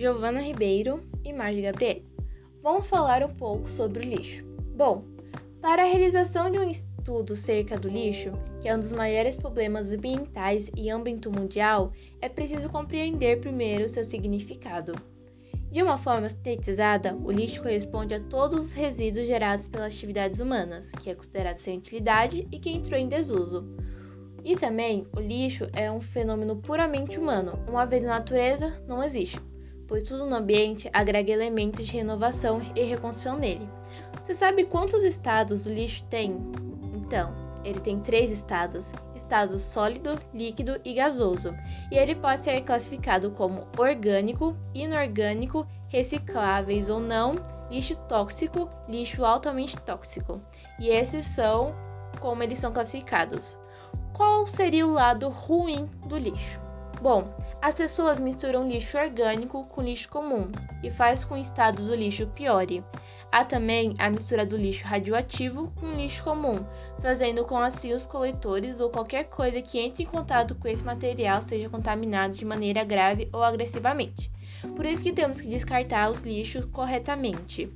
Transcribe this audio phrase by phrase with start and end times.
[0.00, 2.00] Giovana Ribeiro e Marge Gabriel.
[2.62, 4.42] Vamos falar um pouco sobre o lixo.
[4.74, 5.04] Bom,
[5.60, 8.32] para a realização de um estudo cerca do lixo,
[8.62, 14.02] que é um dos maiores problemas ambientais e âmbito mundial, é preciso compreender primeiro seu
[14.02, 14.94] significado.
[15.70, 20.92] De uma forma sintetizada, o lixo corresponde a todos os resíduos gerados pelas atividades humanas,
[20.92, 23.68] que é considerado sem utilidade e que entrou em desuso.
[24.42, 29.38] E também, o lixo é um fenômeno puramente humano, uma vez na natureza não existe,
[29.90, 33.68] pois tudo no ambiente agrega elementos de renovação e reconstrução nele.
[34.24, 36.38] Você sabe quantos estados o lixo tem?
[36.94, 41.52] Então, ele tem três estados: estado sólido, líquido e gasoso,
[41.90, 47.34] e ele pode ser classificado como orgânico, inorgânico, recicláveis ou não,
[47.68, 50.40] lixo tóxico, lixo altamente tóxico.
[50.78, 51.74] E esses são
[52.20, 53.58] como eles são classificados.
[54.12, 56.60] Qual seria o lado ruim do lixo?
[57.02, 60.50] Bom, as pessoas misturam lixo orgânico com lixo comum
[60.82, 62.82] e faz com o estado do lixo piore.
[63.30, 66.64] Há também a mistura do lixo radioativo com lixo comum,
[67.00, 71.40] fazendo com assim os coletores ou qualquer coisa que entre em contato com esse material
[71.42, 74.32] seja contaminado de maneira grave ou agressivamente.
[74.74, 77.70] Por isso que temos que descartar os lixos corretamente.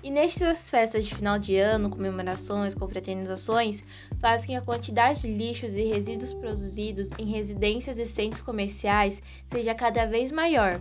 [0.00, 3.82] E nestas festas de final de ano, comemorações, confraternizações,
[4.20, 9.74] fazem que a quantidade de lixos e resíduos produzidos em residências e centros comerciais seja
[9.74, 10.78] cada vez maior.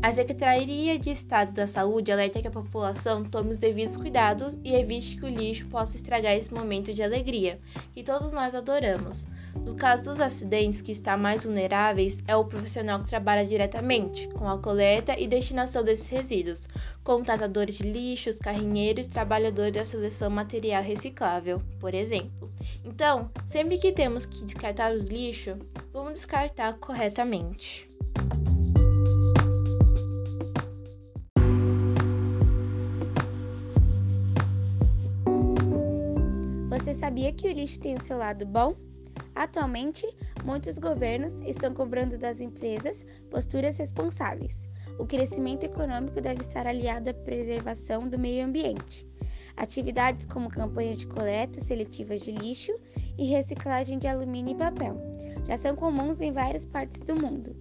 [0.00, 4.74] A Secretaria de Estado da Saúde alerta que a população tome os devidos cuidados e
[4.74, 7.60] evite que o lixo possa estragar esse momento de alegria
[7.92, 9.26] que todos nós adoramos.
[9.64, 14.48] No caso dos acidentes que está mais vulneráveis, é o profissional que trabalha diretamente com
[14.48, 16.68] a coleta e destinação desses resíduos,
[17.04, 22.50] como tratadores de lixos, carrinheiros trabalhadores da seleção material reciclável, por exemplo.
[22.84, 25.58] Então, sempre que temos que descartar os lixos,
[25.92, 27.88] vamos descartar corretamente.
[36.70, 38.74] Você sabia que o lixo tem o seu lado bom?
[39.34, 40.06] Atualmente,
[40.44, 44.68] muitos governos estão cobrando das empresas posturas responsáveis.
[44.98, 49.08] O crescimento econômico deve estar aliado à preservação do meio ambiente.
[49.56, 52.72] Atividades como campanha de coleta seletiva de lixo
[53.18, 54.96] e reciclagem de alumínio e papel
[55.46, 57.54] já são comuns em várias partes do mundo.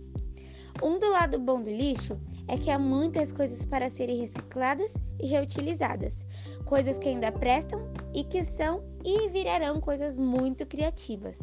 [0.84, 5.28] Um do lado bom do lixo é que há muitas coisas para serem recicladas e
[5.28, 6.26] reutilizadas,
[6.66, 7.82] coisas que ainda prestam
[8.14, 11.40] e que são e virarão coisas muito criativas.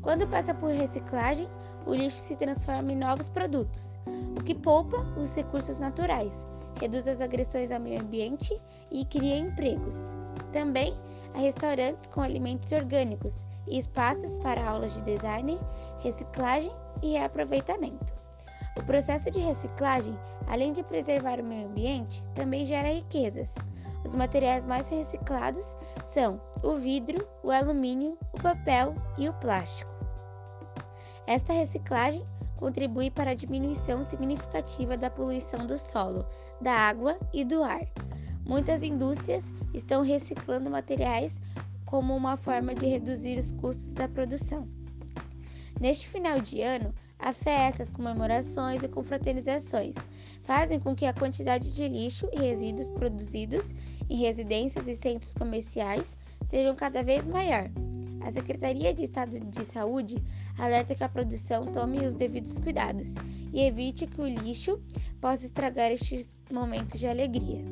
[0.00, 1.48] Quando passa por reciclagem,
[1.86, 3.98] o lixo se transforma em novos produtos,
[4.38, 6.32] o que poupa os recursos naturais,
[6.80, 10.12] reduz as agressões ao meio ambiente e cria empregos.
[10.52, 10.96] Também
[11.34, 15.58] há restaurantes com alimentos orgânicos e espaços para aulas de design,
[16.00, 18.12] reciclagem e reaproveitamento.
[18.76, 23.54] O processo de reciclagem, além de preservar o meio ambiente, também gera riquezas.
[24.04, 29.90] Os materiais mais reciclados são o vidro, o alumínio, o papel e o plástico.
[31.26, 32.26] Esta reciclagem
[32.56, 36.26] contribui para a diminuição significativa da poluição do solo,
[36.60, 37.86] da água e do ar.
[38.44, 41.40] Muitas indústrias estão reciclando materiais
[41.86, 44.68] como uma forma de reduzir os custos da produção.
[45.80, 49.94] Neste final de ano, há festas, comemorações e confraternizações.
[50.42, 53.72] Fazem com que a quantidade de lixo e resíduos produzidos
[54.10, 57.70] em residências e centros comerciais sejam cada vez maior.
[58.20, 60.16] A Secretaria de Estado de Saúde
[60.58, 63.14] alerta que a produção tome os devidos cuidados
[63.52, 64.80] e evite que o lixo
[65.20, 67.64] possa estragar estes momentos de alegria.